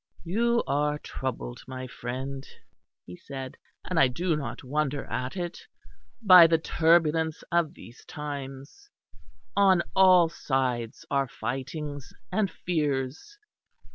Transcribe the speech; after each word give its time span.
"You 0.23 0.63
are 0.65 0.97
troubled, 0.97 1.61
my 1.67 1.85
friend," 1.85 2.43
he 3.05 3.15
said, 3.15 3.55
"and 3.87 3.99
I 3.99 4.07
do 4.07 4.35
not 4.35 4.63
wonder 4.63 5.05
at 5.05 5.37
it, 5.37 5.59
by 6.23 6.47
the 6.47 6.57
turbulence 6.57 7.43
of 7.51 7.75
these 7.75 8.03
times. 8.05 8.89
On 9.55 9.83
all 9.95 10.27
sides 10.27 11.05
are 11.11 11.27
fightings 11.27 12.13
and 12.31 12.49
fears. 12.49 13.37